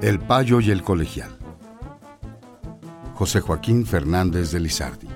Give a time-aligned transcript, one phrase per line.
[0.00, 1.30] El payo y el colegial.
[3.14, 5.08] José Joaquín Fernández de Lizardi.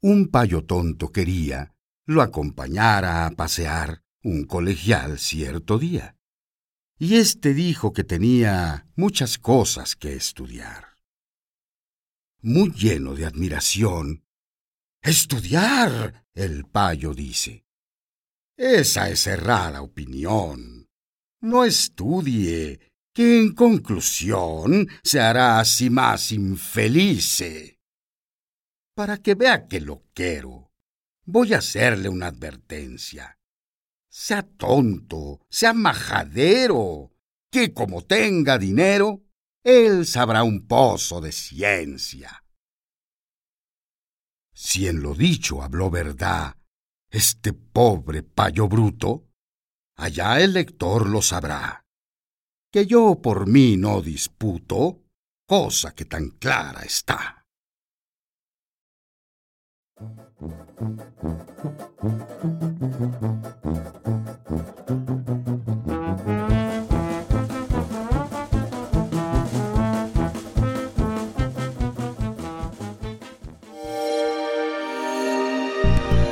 [0.00, 1.74] Un payo tonto quería
[2.08, 6.17] lo acompañara a pasear un colegial cierto día.
[6.98, 10.96] Y éste dijo que tenía muchas cosas que estudiar.
[12.40, 14.24] Muy lleno de admiración,
[15.00, 17.64] Estudiar, el payo dice.
[18.56, 20.88] Esa es errada opinión.
[21.40, 22.80] No estudie,
[23.14, 27.42] que en conclusión se hará así más infeliz.
[28.94, 30.72] Para que vea que lo quiero,
[31.24, 33.37] voy a hacerle una advertencia.
[34.10, 37.12] Sea tonto, sea majadero,
[37.50, 39.22] que como tenga dinero,
[39.62, 42.44] él sabrá un pozo de ciencia.
[44.52, 46.58] Si en lo dicho habló verdad
[47.10, 49.28] este pobre payo bruto,
[49.96, 51.84] allá el lector lo sabrá.
[52.70, 55.04] Que yo por mí no disputo,
[55.46, 57.46] cosa que tan clara está.
[75.84, 76.27] you